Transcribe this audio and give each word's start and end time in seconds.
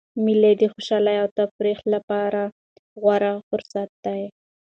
مېله 0.23 0.51
د 0.61 0.63
خوشحالۍ 0.73 1.17
او 1.23 1.27
تفریح 1.37 1.79
له 1.91 1.99
پاره 2.07 2.43
غوره 3.01 3.33
فرصت 3.49 3.89
دئ. 4.03 4.21